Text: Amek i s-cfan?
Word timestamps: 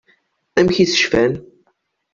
Amek 0.59 0.77
i 0.83 0.85
s-cfan? 0.91 1.33